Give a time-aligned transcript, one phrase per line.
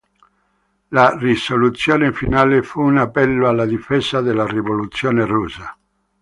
[0.89, 5.77] La risoluzione finale fu un appello alla difesa della rivoluzione russa.